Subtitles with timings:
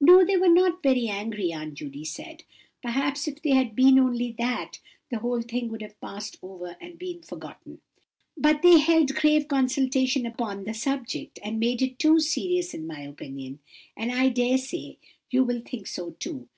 [0.00, 2.44] "No, they were not very angry," Aunt Judy said;
[2.82, 4.78] "perhaps if they had been only that,
[5.10, 7.80] the whole thing would have passed over and been forgotten.
[8.36, 13.00] "But they held grave consultation upon the subject, and made it too serious, in my
[13.00, 13.58] opinion,
[13.96, 14.98] and I dare say
[15.32, 16.48] you will think so too.